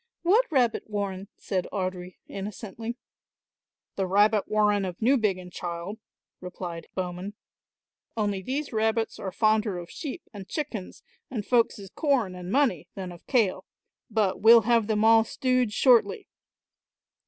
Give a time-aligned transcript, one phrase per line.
[0.23, 2.97] "What rabbit warren?" said Audry innocently.
[3.97, 5.99] "The rabbit warren of Newbiggin, child,"
[6.39, 7.35] replied Bowman;
[8.17, 13.11] "only these rabbits are fonder of sheep and chickens and folks' corn and money than
[13.11, 13.67] of kail,
[14.09, 16.27] but we'll have them all stewed shortly."